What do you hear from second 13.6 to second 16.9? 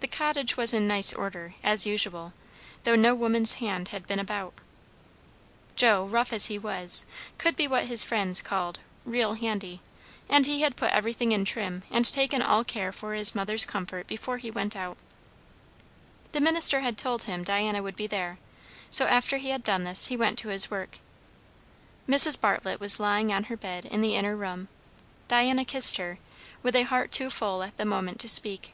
comfort before he went out. The minister